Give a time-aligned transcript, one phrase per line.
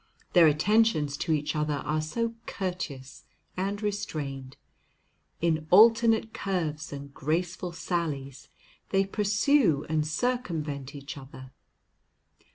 [0.33, 4.57] Their attentions to each other are so courteous and restrained.
[5.41, 8.49] In alternate curves and graceful sallies,
[8.89, 11.51] they pursue and circumvent each other.